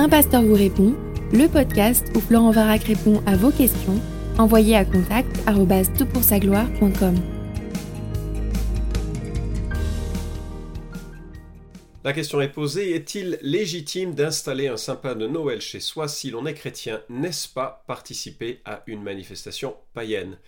[0.00, 0.94] Un pasteur vous répond,
[1.32, 4.00] le podcast où Florent Varac répond à vos questions,
[4.38, 5.28] envoyez à contact
[6.38, 7.16] gloire.com
[12.04, 16.46] La question est posée, est-il légitime d'installer un sapin de Noël chez soi si l'on
[16.46, 17.02] est chrétien?
[17.08, 20.38] N'est-ce pas participer à une manifestation païenne?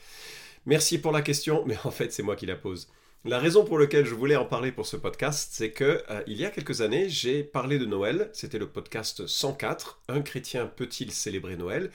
[0.65, 2.87] Merci pour la question, mais en fait c'est moi qui la pose.
[3.27, 6.39] La raison pour laquelle je voulais en parler pour ce podcast, c'est que euh, il
[6.39, 8.31] y a quelques années, j'ai parlé de Noël.
[8.33, 10.01] C'était le podcast 104.
[10.09, 11.91] Un chrétien peut-il célébrer Noël?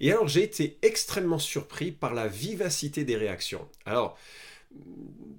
[0.00, 3.68] Et alors j'ai été extrêmement surpris par la vivacité des réactions.
[3.86, 4.18] Alors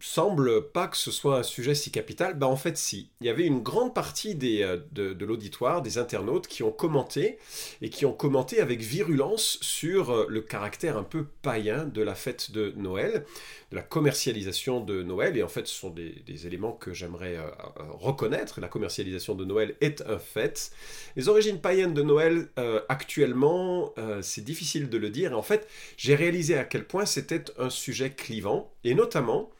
[0.05, 2.35] semble pas que ce soit un sujet si capital.
[2.37, 3.09] Ben en fait, si.
[3.21, 7.39] Il y avait une grande partie euh, de, l'auditoire, des internautes, qui ont commenté,
[7.81, 12.15] et qui ont commenté avec virulence sur euh, le caractère un peu païen de la
[12.15, 13.25] fête de Noël,
[13.71, 16.13] de la commercialisation de Noël, et en fait, ce sont des,
[16.45, 17.49] éléments que j'aimerais euh,
[17.93, 18.61] reconnaître.
[18.61, 20.71] La commercialisation de Noël est un fait.
[21.15, 22.49] Les origines païennes de Noël,
[22.89, 27.43] actuellement, c'est difficile de le dire, et en fait, j'ai réalisé à quel point c'était
[27.57, 29.51] un sujet clivant, et notamment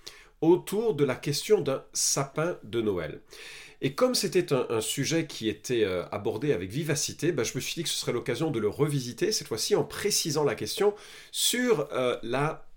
[0.42, 3.22] autour de la question d'un sapin de Noël.
[3.82, 7.76] Et comme c'était un, sujet qui était euh, abordé avec vivacité, bah, je me suis
[7.76, 10.96] dit que ce serait l'occasion de le revisiter, cette fois-ci en précisant la question
[11.32, 12.68] sur euh, la,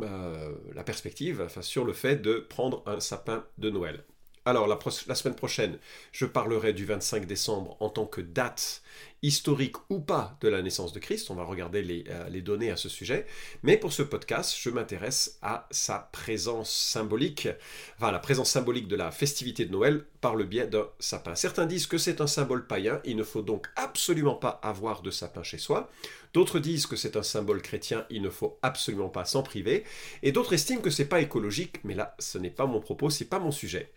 [0.00, 4.04] euh, la perspective, sur le fait de prendre un sapin de Noël.
[4.46, 5.78] Alors, la, semaine prochaine,
[6.12, 8.82] je parlerai du 25 décembre en tant que date
[9.22, 11.30] historique ou pas de la naissance de Christ.
[11.30, 13.24] On va regarder euh, les, données à ce sujet.
[13.62, 17.48] Mais pour ce podcast, je m'intéresse à sa présence symbolique,
[17.96, 21.34] enfin la présence symbolique de la festivité de Noël par le biais d'un sapin.
[21.34, 25.10] Certains disent que c'est un symbole païen, il ne faut donc absolument pas avoir de
[25.10, 25.90] sapin chez soi.
[26.34, 29.84] D'autres disent que c'est un symbole chrétien, il ne faut absolument pas s'en priver.
[30.22, 33.24] Et d'autres estiment que c'est pas écologique, mais là, ce n'est pas mon propos, c'est
[33.24, 33.90] pas mon sujet.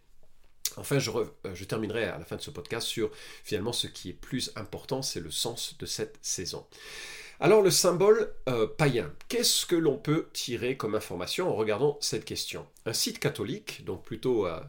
[0.75, 3.11] Enfin, euh, je, terminerai à la fin de ce podcast sur
[3.43, 6.65] finalement ce qui est plus important, c'est le sens de cette saison.
[7.39, 12.25] Alors le symbole euh, païen, qu'est-ce que l'on peut tirer comme information en regardant cette
[12.25, 12.65] question?
[12.87, 14.59] Un site catholique, donc plutôt euh,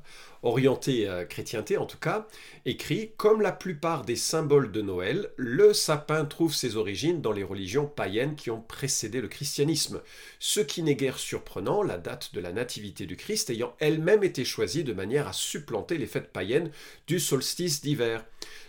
[0.43, 2.27] orienté à chrétienté en tout cas,
[2.67, 7.43] écrit Comme la plupart des symboles de Noël, le sapin trouve ses origines dans les
[7.43, 10.03] religions païennes qui ont précédé le christianisme,
[10.39, 14.45] ce qui n'est guère surprenant, la date de la nativité du Christ ayant elle-même été
[14.45, 16.71] choisie de manière à supplanter les fêtes païennes
[17.07, 18.27] du solstice d'hiver.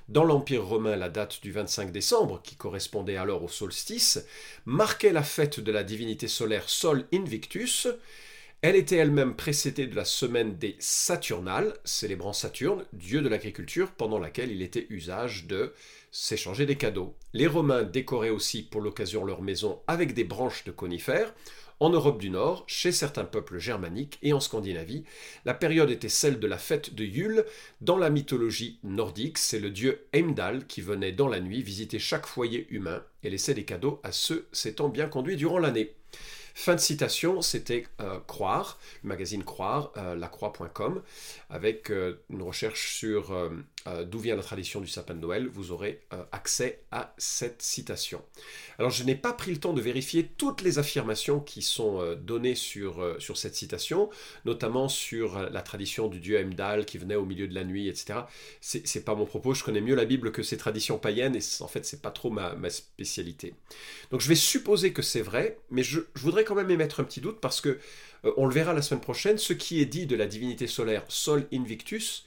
[0.08, 4.26] Dans l'Empire romain, la date du 25 décembre, qui correspondait alors au solstice,
[4.66, 7.88] marquait la fête de la divinité solaire Sol Invictus.
[8.62, 14.20] Elle était elle-même précédée de la semaine des Saturnales, célébrant Saturne, dieu de l'agriculture, pendant
[14.20, 15.74] laquelle il était usage de
[16.12, 17.16] s'échanger des cadeaux.
[17.34, 21.34] Les Romains décoraient aussi pour l'occasion leur maison avec des branches de conifères,
[21.80, 25.06] en Europe du Nord, chez certains peuples germaniques et en Scandinavie,
[25.46, 27.46] la période était celle de la fête de Yule.
[27.82, 32.26] Dans la mythologie nordique, c'est le dieu Heimdall qui venait dans la nuit visiter chaque
[32.26, 35.94] foyer humain et laissait des cadeaux à ceux s'étant bien conduits durant l'année.
[36.60, 41.02] Fin de citation, c'était euh, Croire, le magazine Croire, euh, lacroix.com,
[41.50, 43.34] avec euh, une recherche sur
[44.06, 45.48] d'où vient la tradition du sapin de Noël.
[45.48, 46.02] Vous aurez
[46.32, 48.22] accès à cette citation.
[48.78, 52.56] Alors, je n'ai pas pris le temps de vérifier toutes les affirmations qui sont données
[52.56, 54.10] sur, sur cette citation,
[54.46, 58.20] notamment sur la tradition du dieu Heimdall qui venait au milieu de la nuit, etc.
[58.62, 61.68] C'est pas mon propos, je connais mieux la Bible que ces traditions païennes et en
[61.68, 63.54] fait, c'est pas trop ma, spécialité.
[64.12, 67.04] Donc, je vais supposer que c'est vrai, mais je, je voudrais quand même émettre un
[67.04, 67.80] petit doute parce que,
[68.26, 71.04] euh, on le verra la semaine prochaine, ce qui est dit de la divinité solaire
[71.08, 72.26] Sol Invictus,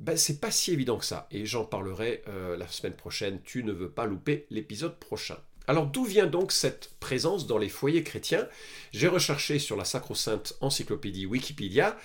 [0.00, 1.26] ben, c'est pas si évident que ça.
[1.30, 3.40] Et j'en parlerai euh, la semaine prochaine.
[3.42, 5.38] Tu ne veux pas louper l'épisode prochain.
[5.66, 8.48] Alors d'où vient donc cette présence dans les foyers chrétiens?
[8.92, 11.98] J'ai recherché sur la sacro-sainte encyclopédie Wikipédia,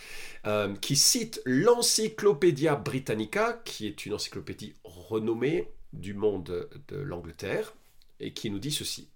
[0.46, 7.74] euh, qui cite l'Encyclopédia Britannica, qui est une encyclopédie renommée du monde de l'Angleterre,
[8.20, 9.08] et qui nous dit ceci.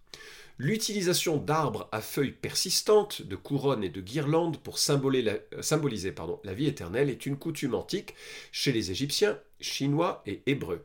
[0.60, 6.66] L'utilisation d'arbres à feuilles persistantes, de couronnes et de guirlandes pour euh, symboliser la vie
[6.66, 8.16] éternelle est une coutume antique
[8.52, 10.84] chez les Égyptiens, Chinois et Hébreux.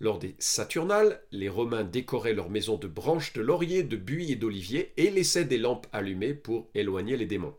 [0.00, 4.36] Lors des Saturnales, les Romains décoraient leurs maisons de branches de laurier, de buis et
[4.36, 7.54] d'olivier et laissaient des lampes allumées pour éloigner les démons.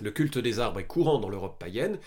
[0.00, 1.98] Le culte des arbres est courant dans l'Europe païenne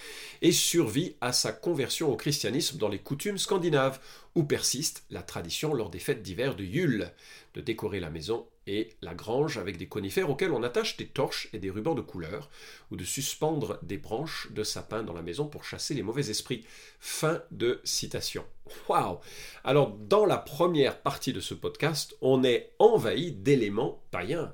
[0.42, 4.00] et survit à sa conversion au christianisme dans les coutumes scandinaves,
[4.36, 7.12] où persiste la tradition lors des fêtes d'hiver de Yule,
[7.56, 11.50] de décorer la maison et la grange avec des conifères auxquels on attache des torches
[11.54, 12.52] et des rubans de couleur,
[12.92, 16.64] ou de suspendre des branches de sapin dans la maison pour chasser les mauvais esprits.
[17.00, 18.46] Fin de citation.
[18.88, 19.18] Waouh
[19.64, 24.54] Alors, dans la première partie de ce podcast, on est envahi d'éléments païens.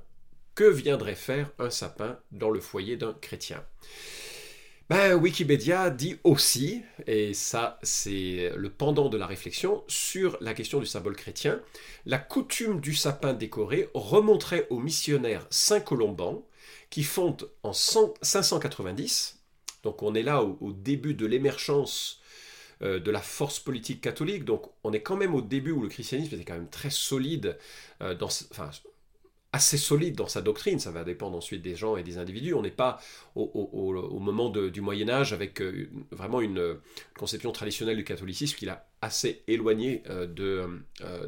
[0.55, 3.65] Que viendrait faire un sapin dans le foyer d'un chrétien?
[4.89, 10.79] Ben, Wikipédia dit aussi, et ça c'est le pendant de la réflexion, sur la question
[10.79, 11.59] du symbole chrétien,
[12.05, 16.45] la coutume du sapin décoré remonterait au missionnaire Saint Colomban,
[16.91, 19.39] qui fonde en 590,
[19.81, 22.21] donc on est là au, début de l'émergence
[22.83, 25.89] euh, de la force politique catholique, donc on est quand même au début où le
[25.89, 27.57] christianisme était quand même très solide,
[28.01, 28.69] euh, dans, enfin
[29.55, 32.53] assez solide dans sa doctrine, ça va dépendre ensuite des gens et des individus.
[32.53, 32.99] On n'est pas
[33.35, 36.73] au, moment du Moyen Âge avec euh, vraiment une euh,
[37.17, 40.67] conception traditionnelle du catholicisme qui l'a assez éloigné euh, de,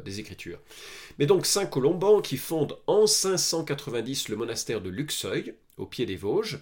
[0.04, 0.60] des Écritures.
[1.18, 6.16] Mais donc Saint Colomban qui fonde en 590 le monastère de Luxeuil, au pied des
[6.16, 6.58] Vosges,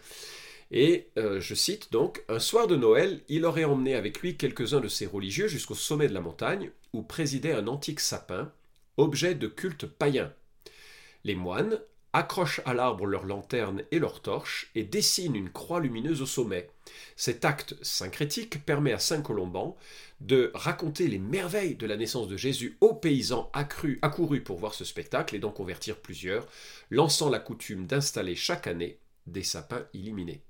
[0.71, 4.89] et je cite donc, un soir de Noël, il aurait emmené avec lui quelques-uns de
[4.89, 8.53] ses religieux jusqu'au sommet de la montagne, où présidait un antique sapin,
[8.97, 10.33] objet de culte païen
[11.27, 11.81] les moines
[12.13, 16.71] accrochent à l'arbre leurs lanternes et leurs torches et dessinent une croix lumineuse au sommet.
[17.17, 19.77] Cet acte syncrétique permet à Saint Colomban
[20.21, 24.85] de raconter les merveilles de la naissance de Jésus aux paysans accourus pour voir ce
[24.85, 26.47] spectacle et d'en convertir plusieurs,
[26.91, 30.46] lançant la coutume d'installer chaque année des sapins illuminés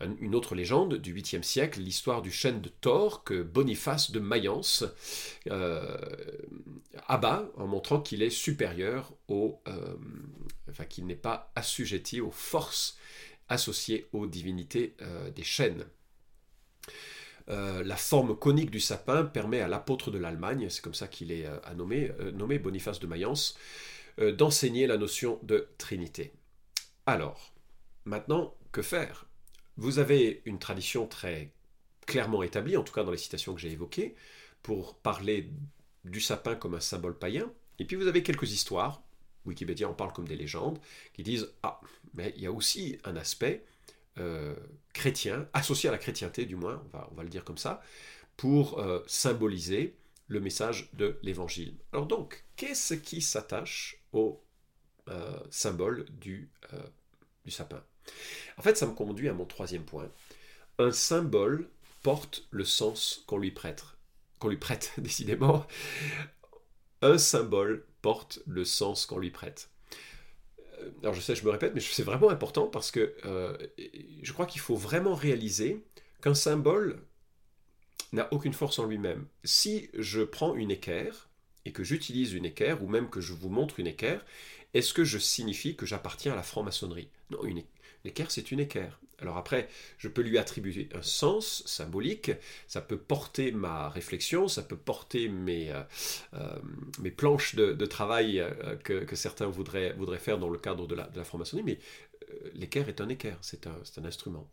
[0.00, 4.84] une autre légende du 8e siècle, l'histoire du chêne de Thor que Boniface de Mayence
[5.50, 5.96] euh,
[7.06, 9.94] abat en montrant qu'il est supérieur au, euh,
[10.68, 12.98] enfin qu'il n'est pas assujetti aux forces
[13.48, 15.86] associées aux divinités euh, des chênes.
[17.46, 21.46] la forme conique du sapin permet à l'apôtre de l'Allemagne, c'est comme ça qu'il est
[21.76, 23.56] nommé, nommé Boniface de Mayence,
[24.18, 26.32] d'enseigner la notion de Trinité.
[27.04, 27.52] Alors,
[28.06, 29.26] maintenant, que faire?
[29.76, 31.52] Vous avez une tradition très
[32.06, 34.14] clairement établie, en tout cas dans les citations que j'ai évoquées,
[34.62, 35.50] pour parler
[36.04, 37.50] du sapin comme un symbole païen.
[37.78, 39.02] Et puis vous avez quelques histoires,
[39.46, 40.78] Wikipédia en parle comme des légendes,
[41.12, 41.80] qui disent Ah,
[42.14, 43.64] mais il y a aussi un aspect
[44.18, 44.54] euh,
[44.92, 47.82] chrétien, associé à la chrétienté du moins, on va, le dire comme ça,
[48.36, 49.96] pour euh, symboliser
[50.28, 51.76] le message de l'évangile.
[51.92, 54.42] Alors donc, qu'est-ce qui s'attache au
[55.08, 56.50] euh, symbole du
[57.48, 57.82] sapin?
[58.58, 60.10] En fait, ça me conduit à mon troisième point.
[60.78, 61.68] Un symbole
[62.02, 63.84] porte le sens qu'on lui prête.
[64.38, 65.66] Qu'on lui prête, décidément.
[67.02, 69.70] Un symbole porte le sens qu'on lui prête.
[70.80, 73.56] Euh, alors je sais, je me répète, mais c'est vraiment important parce que euh,
[74.22, 75.84] je crois qu'il faut vraiment réaliser
[76.22, 77.02] qu'un symbole
[78.12, 79.26] n'a aucune force en lui-même.
[79.44, 81.28] Si je prends une équerre
[81.64, 84.24] et que j'utilise une équerre, ou même que je vous montre une équerre,
[84.74, 87.08] est-ce que je signifie que j'appartiens à la franc-maçonnerie?
[87.30, 87.62] Non, une,
[88.04, 89.00] L'équerre, c'est une équerre.
[89.20, 89.68] Alors après,
[89.98, 92.32] je peux lui attribuer un sens symbolique,
[92.66, 95.82] ça peut porter ma réflexion, ça peut porter mes, euh,
[96.34, 101.64] euh, planches de, travail euh, que, certains voudraient, faire dans le cadre de la, franc-maçonnerie,
[101.64, 101.78] mais
[102.54, 104.50] l'équerre est un équerre, c'est un instrument.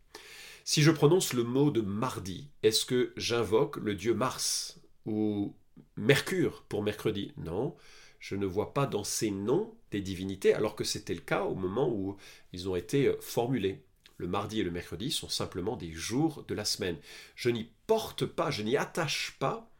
[0.63, 5.56] Si je prononce le mot de mardi, est-ce que j'invoque le dieu Mars ou
[5.97, 7.33] Mercure pour mercredi?
[7.38, 7.75] Non,
[8.21, 11.56] je ne vois pas dans ces noms des divinités, alors que c'était le cas au
[11.56, 12.15] moment où
[12.53, 13.83] ils ont été euh, formulés.
[14.18, 16.97] Le mardi et le mercredi sont simplement des jours de la semaine.
[17.35, 19.71] Je n'y porte pas, je n'y attache pas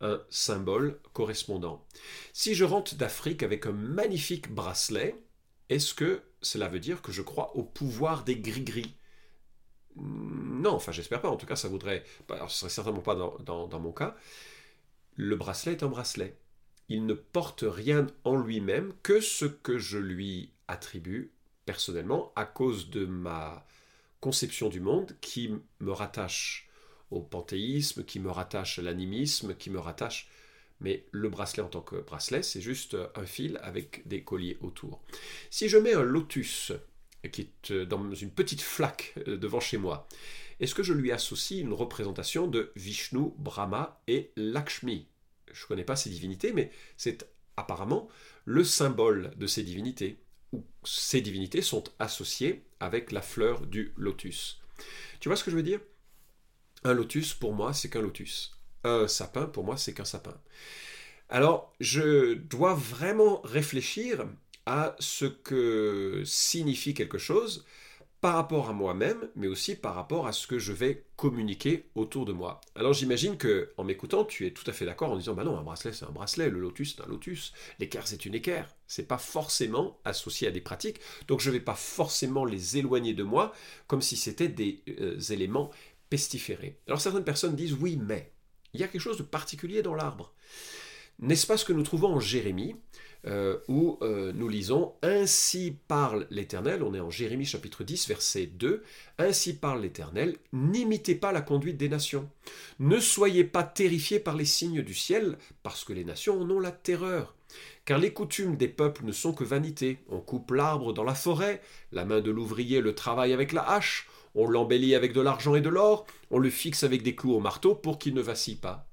[0.00, 1.86] un symbole correspondant.
[2.32, 5.14] Si je rentre d'Afrique avec un magnifique bracelet,
[5.68, 8.96] est-ce que cela veut dire que je crois au pouvoir des gris-gris?
[9.94, 13.80] Non, enfin j'espère pas, en tout cas ça voudrait, alors, ce serait certainement pas dans
[13.80, 14.16] mon cas.
[15.14, 16.36] Le bracelet est un bracelet
[16.88, 21.32] il ne porte rien en lui-même que ce que je lui attribue
[21.66, 23.66] personnellement à cause de ma
[24.20, 25.50] conception du monde qui
[25.80, 26.68] me rattache
[27.10, 30.28] au panthéisme, qui me rattache à l'animisme, qui me rattache...
[30.80, 35.02] Mais le bracelet en tant que bracelet, c'est juste un fil avec des colliers autour.
[35.48, 36.72] Si je mets un lotus
[37.30, 40.08] qui est dans une petite flaque devant chez moi,
[40.58, 45.06] est-ce que je lui associe une représentation de Vishnu, Brahma et Lakshmi?
[45.54, 48.08] Je ne connais pas ces divinités, mais c'est apparemment
[48.44, 50.18] le symbole de ces divinités,
[50.52, 54.60] où ces divinités sont associées avec la fleur du lotus.
[55.20, 55.80] Tu vois ce que je veux dire?
[56.82, 58.58] Un lotus, pour moi, c'est qu'un lotus.
[58.82, 60.38] Un sapin, pour moi, c'est qu'un sapin.
[61.30, 64.26] Alors, je dois vraiment réfléchir
[64.66, 67.64] à ce que signifie quelque chose
[68.24, 72.24] par rapport à moi-même, mais aussi par rapport à ce que je vais communiquer autour
[72.24, 72.62] de moi.
[72.74, 75.58] Alors j'imagine que en m'écoutant, tu es tout à fait d'accord en disant bah non,
[75.58, 78.74] un bracelet c'est un bracelet, le lotus c'est un lotus, l'équerre c'est une équerre.
[78.86, 83.12] C'est pas forcément associé à des pratiques, donc je ne vais pas forcément les éloigner
[83.12, 83.52] de moi
[83.88, 85.70] comme si c'était des euh, éléments
[86.08, 86.80] pestiférés.
[86.86, 88.32] Alors certaines personnes disent oui, mais
[88.72, 90.32] il y a quelque chose de particulier dans l'arbre.
[91.18, 92.74] N'est-ce pas ce que nous trouvons en Jérémie
[93.26, 98.46] euh, où euh, nous lisons Ainsi parle l'Éternel, on est en Jérémie chapitre 10 verset
[98.46, 98.82] 2,
[99.18, 102.28] Ainsi parle l'Éternel, n'imitez pas la conduite des nations,
[102.78, 106.60] ne soyez pas terrifiés par les signes du ciel, parce que les nations en ont
[106.60, 107.34] la terreur.
[107.84, 109.98] Car les coutumes des peuples ne sont que vanité.
[110.08, 111.62] On coupe l'arbre dans la forêt,
[111.92, 115.60] la main de l'ouvrier le travaille avec la hache, on l'embellit avec de l'argent et
[115.60, 118.88] de l'or, on le fixe avec des clous au marteau pour qu'il ne vacille pas.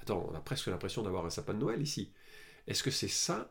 [0.00, 2.10] Attends, on a presque l'impression d'avoir un sapin de Noël ici.
[2.68, 3.50] Est-ce que c'est ça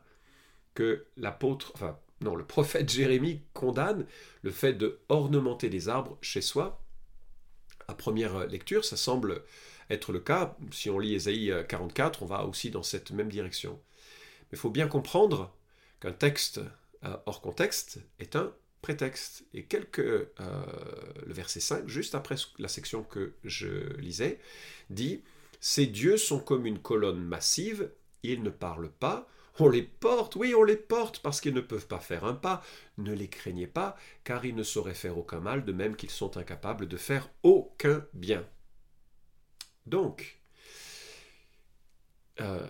[0.74, 4.06] que l'apôtre, enfin non, le prophète Jérémie condamne
[4.42, 6.82] le fait de ornementer des arbres chez soi?
[7.86, 9.44] À première lecture, ça semble
[9.90, 10.56] être le cas.
[10.72, 13.80] Si on lit Ésaïe 44, on va aussi dans cette même direction.
[14.50, 15.54] Mais il faut bien comprendre
[16.00, 16.60] qu'un texte
[17.04, 19.44] euh, hors contexte est un prétexte.
[19.54, 20.28] Et quelques, euh,
[21.26, 24.40] le verset 5, juste après la section que je lisais,
[24.90, 25.22] dit
[25.60, 27.90] Ces dieux sont comme une colonne massive
[28.22, 29.28] ils ne parlent pas,
[29.60, 32.62] on les porte, oui, on les porte parce qu'ils ne peuvent pas faire un pas.
[32.96, 36.36] Ne les craignez pas, car ils ne sauraient faire aucun mal, de même qu'ils sont
[36.36, 38.46] incapables de faire aucun bien.
[39.86, 40.38] Donc,
[42.40, 42.66] euh,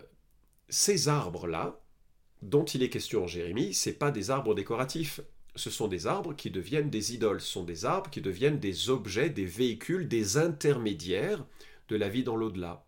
[0.68, 1.78] ces arbres-là,
[2.40, 5.20] dont il est question en Jérémie, ce pas des arbres décoratifs.
[5.56, 8.90] Ce sont des arbres qui deviennent des idoles, ce sont des arbres qui deviennent des
[8.90, 11.44] objets, des véhicules, des intermédiaires
[11.88, 12.87] de la vie dans l'au-delà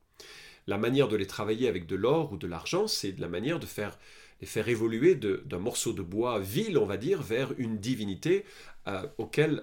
[0.71, 3.59] la manière de les travailler avec de l'or ou de l'argent, c'est de la manière
[3.59, 3.99] de faire
[4.41, 8.45] les faire évoluer d'un morceau de bois vil, on va dire, vers une divinité
[8.87, 9.03] euh,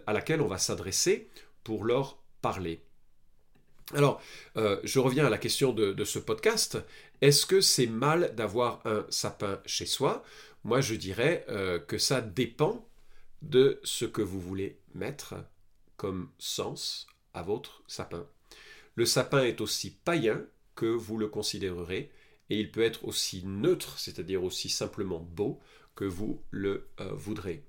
[0.06, 1.30] à laquelle on va s'adresser
[1.64, 2.82] pour leur parler.
[3.94, 4.22] Alors,
[4.58, 6.78] euh, je reviens à la question de, ce podcast.
[7.22, 10.24] Est-ce que c'est mal d'avoir un sapin chez soi?
[10.66, 12.86] Moi, je dirais euh, que ça dépend
[13.42, 15.36] de ce que vous voulez mettre
[15.96, 18.28] comme sens à votre sapin.
[18.96, 20.46] Le sapin est aussi païen
[20.78, 22.10] que vous le considérerez,
[22.50, 25.60] et il peut être aussi neutre, c'est-à-dire aussi simplement beau,
[25.96, 27.66] que vous le euh, voudrez.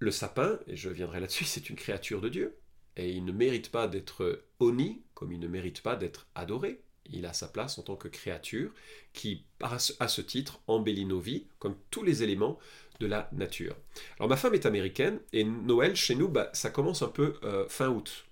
[0.00, 2.58] Le sapin, et je viendrai là-dessus, c'est une créature de Dieu,
[2.96, 6.82] et il ne mérite pas d'être honni, comme il ne mérite pas d'être adoré.
[7.10, 8.70] Il a sa place en tant que créature
[9.14, 12.58] qui, à ce titre, embellit nos vies, comme tous les éléments
[12.98, 13.76] de la nature.
[14.18, 17.68] Alors ma femme est américaine, et Noël, chez nous, bah, ça commence un peu euh,
[17.68, 18.26] fin août,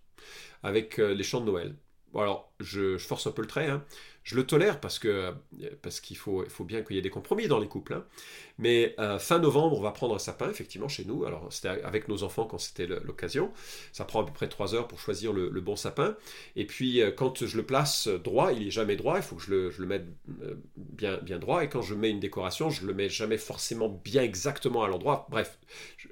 [0.64, 1.76] avec euh, les chants de Noël.
[2.16, 3.84] Bon alors, je, force un peu le trait, hein.
[4.26, 5.32] Je le tolère parce que
[5.82, 7.94] parce qu'il faut, faut bien qu'il y ait des compromis dans les couples.
[7.94, 8.04] Hein.
[8.58, 11.24] Mais euh, fin novembre, on va prendre un sapin, effectivement, chez nous.
[11.26, 13.52] Alors, c'était avec nos enfants quand c'était l'occasion.
[13.92, 16.16] Ça prend à peu près trois heures pour choisir le, bon sapin.
[16.56, 19.42] Et puis, euh, quand je le place droit, il n'est jamais droit, il faut que
[19.42, 20.06] je le, je le mette
[20.42, 21.62] euh, bien, bien droit.
[21.62, 25.28] Et quand je mets une décoration, je le mets jamais forcément bien exactement à l'endroit.
[25.30, 25.58] Bref,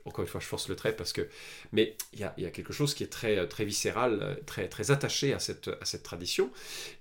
[0.05, 1.29] encore une fois, je force le trait parce que.
[1.73, 4.93] Mais il y a, y a, quelque chose qui est très, très viscéral, très, très
[4.93, 6.51] attaché à cette, à cette tradition,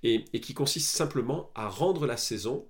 [0.02, 2.66] et, et qui consiste simplement à rendre la saison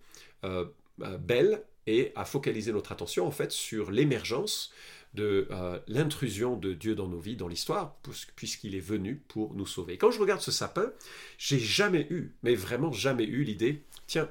[1.20, 4.72] belle et à focaliser notre attention en fait sur l'émergence
[5.14, 7.96] de euh, l'intrusion de Dieu dans nos vies, dans l'histoire,
[8.36, 9.98] puisqu'il est venu pour nous sauver.
[9.98, 10.92] quand je regarde ce sapin,
[11.38, 14.30] j'ai jamais eu, mais vraiment jamais eu l'idée, tiens,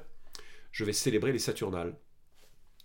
[0.71, 1.95] je vais célébrer les Saturnales.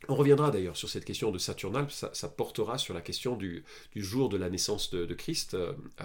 [0.07, 3.65] On reviendra d'ailleurs sur cette question de Saturnal, ça, portera sur la question du,
[3.97, 6.05] jour de la naissance de, Christ, euh, euh,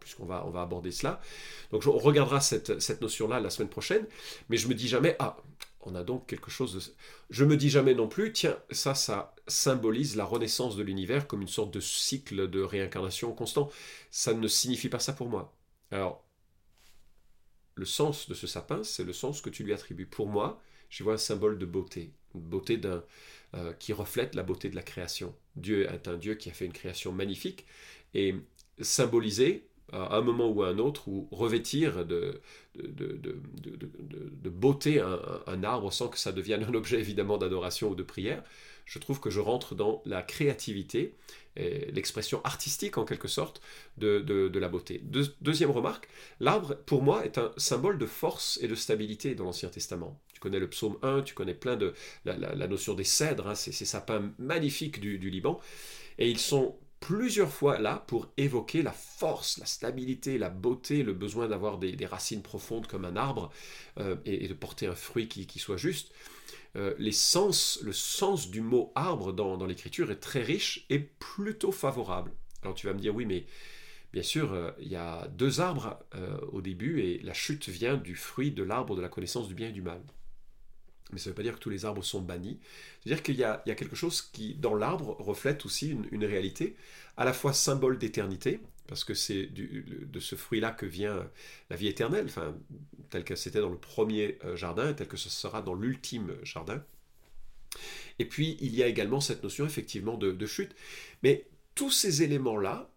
[0.00, 1.20] puisqu'on va, aborder cela.
[1.70, 4.06] Donc on regardera cette, notion-là la semaine prochaine,
[4.48, 5.36] mais je me dis jamais, ah,
[5.82, 6.92] on a donc quelque chose de...
[7.28, 11.42] Je me dis jamais non plus, tiens, ça, ça symbolise la renaissance de l'univers comme
[11.42, 13.70] une sorte de cycle de réincarnation constant.
[14.10, 15.54] Ça ne signifie pas ça pour moi.
[15.90, 16.24] Alors,
[17.74, 20.06] le sens de ce sapin, c'est le sens que tu lui attribues.
[20.06, 23.04] Pour moi, je vois un symbole de beauté, beauté d'un,
[23.54, 25.34] euh, qui reflète la beauté de la création.
[25.56, 27.66] Dieu est un Dieu qui a fait une création magnifique
[28.14, 28.34] et
[28.80, 32.40] symbolisé à un moment ou à un autre, ou revêtir de,
[34.44, 38.42] beauté un, arbre sans que ça devienne un objet évidemment d'adoration ou de prière,
[38.86, 41.14] je trouve que je rentre dans la créativité,
[41.56, 43.60] l'expression artistique en quelque sorte
[43.96, 45.00] de, la beauté.
[45.40, 46.08] deuxième remarque,
[46.40, 50.20] l'arbre pour moi est un symbole de force et de stabilité dans l'Ancien Testament.
[50.32, 53.72] Tu connais le psaume 1, tu connais plein de la, notion des cèdres, hein, ces,
[53.72, 55.60] sapins magnifiques du Liban,
[56.18, 61.12] et ils sont plusieurs fois là pour évoquer la force, la stabilité, la beauté, le
[61.12, 63.52] besoin d'avoir des, racines profondes comme un arbre
[64.00, 66.12] euh, et, de porter un fruit qui, soit juste.
[66.76, 72.32] Euh, le sens du mot arbre dans, l'écriture est très riche et plutôt favorable.
[72.62, 73.44] Alors tu vas me dire oui mais
[74.14, 75.98] bien sûr euh, il y a deux arbres
[76.52, 79.68] au début et la chute vient du fruit de l'arbre de la connaissance du bien
[79.68, 80.00] et du mal
[81.14, 82.58] mais ça ne veut pas dire que tous les arbres sont bannis.
[83.00, 86.76] C'est-à-dire qu'il y, a quelque chose qui, dans l'arbre, reflète aussi une, réalité,
[87.16, 91.26] à la fois symbole d'éternité, parce que c'est de ce fruit-là que vient
[91.70, 92.54] la vie éternelle, enfin,
[93.08, 96.84] tel que c'était dans le premier jardin, tel que ce sera dans l'ultime jardin.
[98.18, 100.74] Et puis, il y a également cette notion effectivement de, chute.
[101.22, 102.90] Mais tous ces éléments-là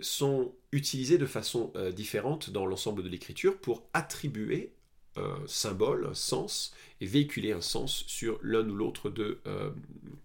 [0.00, 4.72] sont utilisés de façon différente dans l'ensemble de l'écriture pour attribuer
[5.16, 9.40] un symbole, un sens, et véhiculer un sens sur l'un ou l'autre de,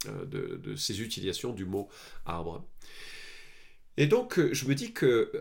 [0.05, 1.89] de, ces utilisations du mot
[2.25, 2.63] arbre.
[3.97, 5.31] Et donc, je me dis que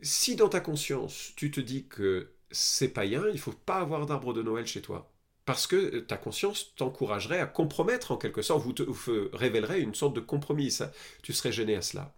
[0.00, 4.32] si dans ta conscience, tu te dis que c'est païen, il faut pas avoir d'arbre
[4.32, 5.10] de Noël chez toi.
[5.44, 10.14] Parce que ta conscience t'encouragerait à compromettre en quelque sorte, ou te, révélerait une sorte
[10.14, 10.78] de compromis.
[11.22, 12.14] tu serais gêné à cela.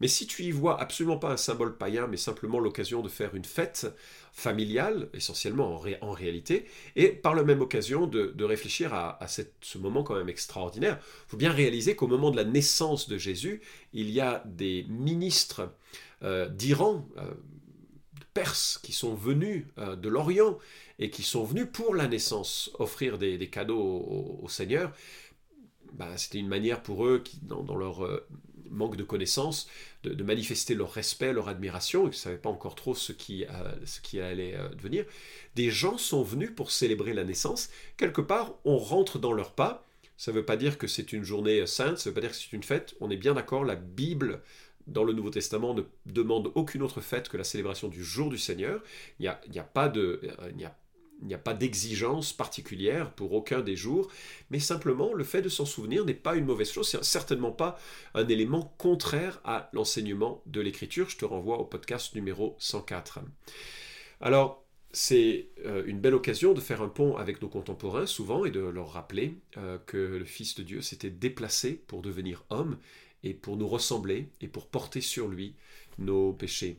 [0.00, 3.34] Mais si tu y vois absolument pas un symbole païen, mais simplement l'occasion de faire
[3.34, 3.86] une fête
[4.32, 6.66] familiale, essentiellement en, réalité,
[6.96, 11.36] et par la même occasion de, réfléchir à, ce moment quand même extraordinaire, il faut
[11.36, 15.70] bien réaliser qu'au moment de la naissance de Jésus, il y a des ministres
[16.22, 17.34] euh, d'Iran, euh,
[18.34, 20.58] Perses, qui sont venus euh, de l'Orient
[20.98, 24.92] et qui sont venus pour la naissance offrir des, cadeaux au, Seigneur.
[25.92, 28.02] Bah, c'était une manière pour eux, qui, dans, leur
[28.74, 29.68] manque de connaissances,
[30.02, 33.44] de, manifester leur respect, leur admiration, ils ne savaient pas encore trop ce qui,
[34.02, 35.04] qui allait devenir.
[35.54, 37.70] Des gens sont venus pour célébrer la naissance.
[37.96, 39.86] Quelque part, on rentre dans leur pas.
[40.16, 42.30] Ça ne veut pas dire que c'est une journée sainte, ça ne veut pas dire
[42.30, 42.94] que c'est une fête.
[43.00, 44.42] On est bien d'accord, la Bible
[44.86, 48.38] dans le Nouveau Testament ne demande aucune autre fête que la célébration du jour du
[48.38, 48.82] Seigneur.
[49.18, 50.20] Il n'y a, a, pas de...
[50.56, 50.70] Il
[51.20, 54.10] il n'y a pas d'exigence particulière pour aucun des jours,
[54.50, 57.78] mais simplement le fait de s'en souvenir n'est pas une mauvaise chose, c'est certainement pas
[58.14, 61.08] un élément contraire à l'enseignement de l'Écriture.
[61.08, 63.20] Je te renvoie au podcast numéro 104.
[64.20, 68.50] Alors, c'est euh, une belle occasion de faire un pont avec nos contemporains souvent et
[68.50, 72.78] de leur rappeler euh, que le Fils de Dieu s'était déplacé pour devenir homme
[73.24, 75.56] et pour nous ressembler et pour porter sur lui
[75.98, 76.78] nos péchés.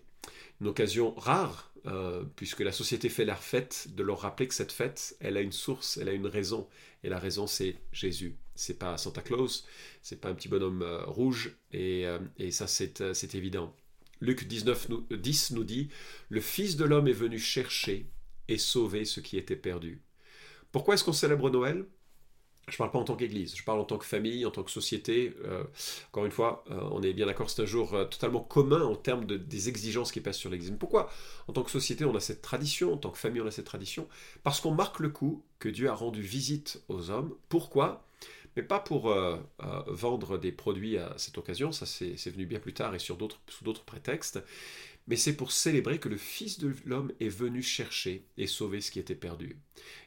[0.61, 4.71] Une occasion rare, euh, puisque la société fait la fête, de leur rappeler que cette
[4.71, 6.67] fête, elle a une source, elle a une raison,
[7.03, 8.35] et la raison c'est Jésus.
[8.55, 9.65] C'est pas Santa Claus,
[10.01, 13.75] c'est pas un petit bonhomme euh, rouge, et, euh, et ça c'est évident.
[14.21, 15.89] Luc 19, 10 nous dit
[16.29, 18.09] Le Fils de l'homme est venu chercher
[18.47, 20.01] et sauver ce qui était perdu.
[20.71, 21.85] Pourquoi est-ce qu'on célèbre Noël?
[22.67, 24.63] Je ne parle pas en tant qu'Église, je parle en tant que famille, en tant
[24.63, 25.35] que société.
[25.45, 25.63] Euh,
[26.09, 28.95] encore une fois, euh, on est bien d'accord, c'est un jour euh, totalement commun en
[28.95, 30.73] termes de, des exigences qui passent sur l'Église.
[30.79, 31.09] Pourquoi
[31.47, 33.65] En tant que société, on a cette tradition, en tant que famille, on a cette
[33.65, 34.07] tradition?
[34.43, 37.35] Parce qu'on marque le coup que Dieu a rendu visite aux hommes.
[37.49, 38.03] Pourquoi?
[38.55, 39.13] Mais pas pour
[39.87, 43.17] vendre des produits à cette occasion, ça c'est venu bien plus tard et sur
[43.49, 44.41] sous d'autres prétextes,
[45.07, 48.91] mais c'est pour célébrer que le Fils de l'homme est venu chercher et sauver ce
[48.91, 49.57] qui était perdu.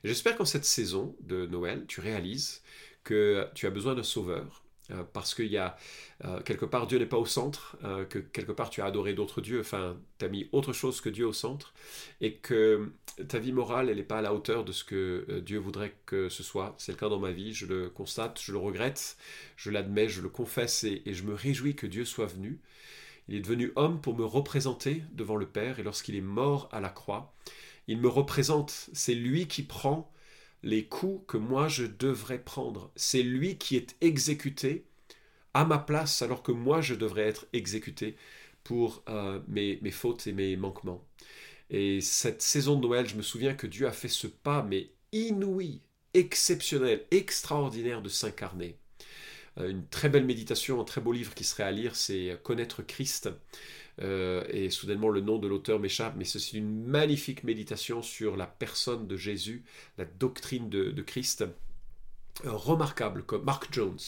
[0.04, 2.62] J'espère qu'en cette saison de Noël, tu réalises
[3.04, 5.76] que tu as besoin d'un sauveur, euh, parce qu'il y a
[6.24, 9.12] euh, quelque part Dieu n'est pas au centre, euh, que quelque part tu as adoré
[9.14, 11.74] d'autres dieux, enfin tu as mis autre chose que Dieu au centre,
[12.20, 12.90] et que
[13.28, 16.28] ta vie morale elle n'est pas à la hauteur de ce que Dieu voudrait que
[16.28, 16.74] ce soit.
[16.78, 19.16] C'est le cas dans ma vie, je le constate, je le regrette,
[19.56, 22.60] je l'admets, je le confesse, et je me réjouis que Dieu soit venu
[23.28, 26.80] il est devenu homme pour me représenter devant le Père, et lorsqu'il est mort à
[26.80, 27.34] la croix,
[27.86, 30.10] il me représente, c'est lui qui prend
[30.62, 34.84] les coups que moi je devrais prendre, c'est lui qui est exécuté
[35.54, 38.16] à ma place alors que moi je devrais être exécuté
[38.64, 41.04] pour euh, mes, mes fautes et mes manquements.
[41.70, 44.90] Et cette saison de Noël, je me souviens que Dieu a fait ce pas, mais
[45.12, 45.80] inouï,
[46.14, 48.78] exceptionnel, extraordinaire de s'incarner.
[49.58, 52.82] Euh, une très belle méditation, un très beau livre qui serait à lire, c'est Connaître
[52.82, 53.30] Christ.
[54.00, 58.46] Euh, et soudainement le nom de l'auteur m'échappe, mais c'est une magnifique méditation sur la
[58.46, 59.64] personne de Jésus,
[59.96, 61.42] la doctrine de, Christ.
[61.42, 63.98] Euh, remarquable comme Mark Jones.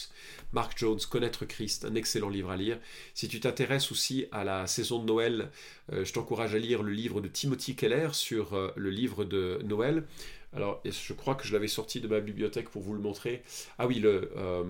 [0.53, 2.79] Mark Jones, Connaître Christ, un excellent livre à lire.
[3.15, 5.51] Si tu t'intéresses aussi à la saison de Noël,
[5.91, 10.05] je t'encourage à lire le livre de Timothy Keller sur le livre de Noël.
[10.53, 13.43] Alors, je crois que je l'avais sorti de ma bibliothèque pour vous le montrer.
[13.79, 14.33] Ah oui, le.
[14.37, 14.65] Euh,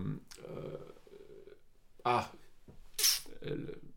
[0.49, 0.77] euh,
[2.05, 2.33] ah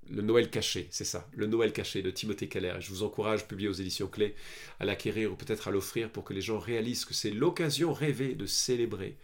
[0.09, 2.75] le, Noël caché, c'est ça, le Noël caché de Timothée Keller.
[2.79, 4.35] Je vous encourage, publié aux éditions Clés,
[4.79, 8.35] à l'acquérir ou peut-être à l'offrir pour que les gens réalisent que c'est l'occasion rêvée
[8.35, 9.17] de célébrer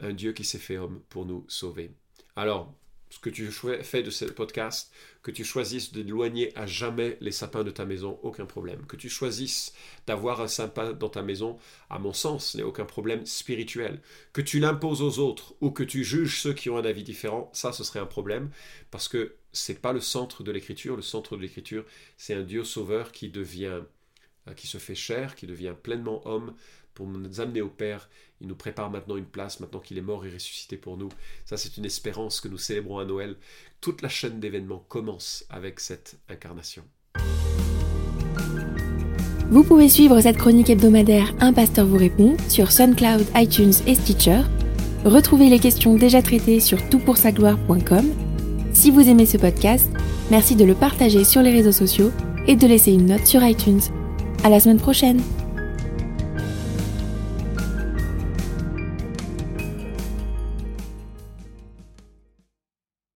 [0.00, 1.92] un Dieu qui s'est fait homme pour nous sauver.
[2.34, 2.74] Alors,
[3.12, 4.90] ce que tu fais de ce podcast,
[5.22, 8.86] que tu choisisses d'éloigner à jamais les sapins de ta maison, aucun problème.
[8.86, 9.74] Que tu choisisses
[10.06, 11.58] d'avoir un sapin dans ta maison,
[11.90, 14.00] à mon sens, n'est aucun problème spirituel.
[14.32, 17.50] Que tu l'imposes aux autres ou que tu juges ceux qui ont un avis différent,
[17.52, 18.48] ça, ce serait un problème
[18.90, 20.96] parce que c'est pas le centre de l'écriture.
[20.96, 21.84] Le centre de l'écriture,
[22.16, 23.82] c'est un Dieu sauveur qui devient,
[24.48, 26.54] euh, qui se fait chair, qui devient pleinement homme
[26.94, 28.08] pour nous amener au Père.
[28.40, 31.08] Il nous prépare maintenant une place, maintenant qu'il est mort et ressuscité pour nous.
[31.44, 33.36] Ça, c'est une espérance que nous célébrons à Noël.
[33.80, 36.84] Toute la chaîne d'événements commence avec cette incarnation.
[39.50, 44.40] Vous pouvez suivre cette chronique hebdomadaire Un pasteur vous répond sur SoundCloud, iTunes et Stitcher.
[45.04, 48.06] Retrouvez les questions déjà traitées sur toutpoursagloire.com.
[48.72, 49.90] Si vous aimez ce podcast,
[50.30, 52.10] merci de le partager sur les réseaux sociaux
[52.46, 53.82] et de laisser une note sur iTunes.
[54.42, 55.20] À la semaine prochaine!